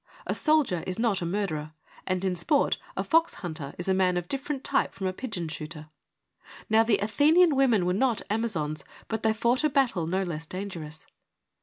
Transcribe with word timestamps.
A 0.25 0.33
soldier 0.33 0.83
is 0.87 0.97
not 0.97 1.21
a 1.21 1.27
murderer, 1.27 1.73
and 2.07 2.25
in 2.25 2.35
sport 2.35 2.79
a 2.97 3.03
fox 3.03 3.35
hunter 3.45 3.75
is 3.77 3.87
a 3.87 3.93
man 3.93 4.17
of 4.17 4.27
different 4.27 4.63
type 4.63 4.95
from 4.95 5.05
a 5.05 5.13
pigeon 5.13 5.47
shooter. 5.47 5.91
Now 6.71 6.81
the 6.81 6.97
Athenian 6.97 7.55
women 7.55 7.85
were 7.85 7.93
not 7.93 8.23
Amazons, 8.27 8.83
but 9.09 9.21
they 9.21 9.31
fought 9.31 9.63
a 9.63 9.69
battle 9.69 10.07
no 10.07 10.23
less 10.23 10.47
dangerous. 10.47 11.05